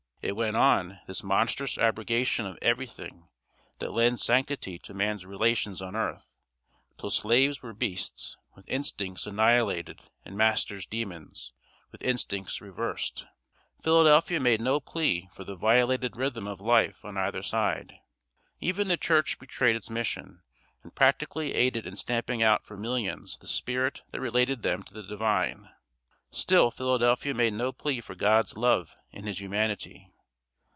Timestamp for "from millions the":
22.63-23.47